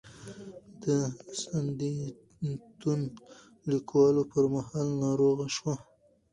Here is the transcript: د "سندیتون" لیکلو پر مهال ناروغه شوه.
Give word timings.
د 0.83 0.85
"سندیتون" 1.41 3.01
لیکلو 3.71 4.21
پر 4.31 4.43
مهال 4.53 4.87
ناروغه 5.03 5.47
شوه. 5.55 5.73